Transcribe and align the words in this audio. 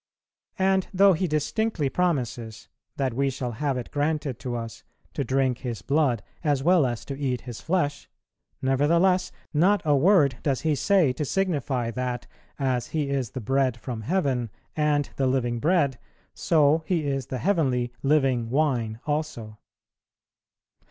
And, 0.57 0.87
though 0.91 1.13
He 1.13 1.27
distinctly 1.27 1.87
promises 1.87 2.67
that 2.97 3.13
we 3.13 3.29
shall 3.29 3.51
have 3.51 3.77
it 3.77 3.91
granted 3.91 4.39
to 4.39 4.55
us 4.55 4.83
to 5.13 5.23
drink 5.23 5.59
His 5.59 5.83
blood, 5.83 6.23
as 6.43 6.63
well 6.63 6.87
as 6.87 7.05
to 7.05 7.19
eat 7.19 7.41
His 7.41 7.61
flesh; 7.61 8.09
nevertheless, 8.63 9.31
not 9.53 9.83
a 9.85 9.95
word 9.95 10.37
does 10.41 10.61
He 10.61 10.73
say 10.73 11.13
to 11.13 11.23
signify 11.23 11.91
that, 11.91 12.25
as 12.57 12.87
He 12.87 13.11
is 13.11 13.29
the 13.29 13.41
Bread 13.41 13.77
from 13.77 14.01
heaven 14.01 14.49
and 14.75 15.07
the 15.17 15.27
living 15.27 15.59
Bread, 15.59 15.99
so 16.33 16.81
He 16.87 17.05
is 17.05 17.27
the 17.27 17.37
heavenly, 17.37 17.93
living 18.01 18.49
Wine 18.49 18.99
also. 19.05 19.59